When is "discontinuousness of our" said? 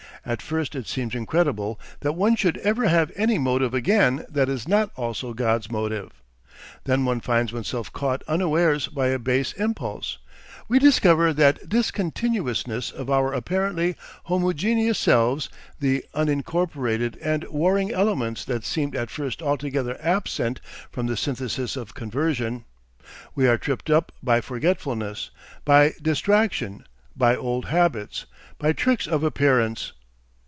11.67-13.33